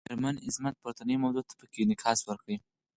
میرمن 0.07 0.35
عظمت 0.47 0.75
پورتنۍ 0.81 1.15
موضوع 1.23 1.43
ته 1.47 1.53
پکې 1.59 1.79
انعکاس 1.83 2.19
ورکړی. 2.25 2.57